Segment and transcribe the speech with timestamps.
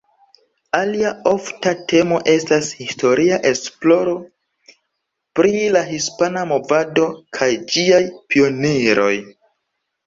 [0.77, 4.17] Alia ofta temo estas historia esploro
[5.41, 7.09] pri la hispana movado
[7.41, 8.03] kaj ĝiaj
[8.33, 9.15] pioniroj.